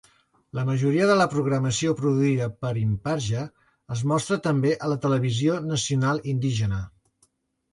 [0.59, 3.43] La majoria de la programació produïda per Imparja
[3.97, 6.83] es mostra també a la televisió nacional indígena.